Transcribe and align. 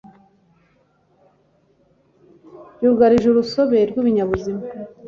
byugarije 2.77 3.27
urusobe 3.29 3.73
rw'ibinyabuzima, 3.89 4.61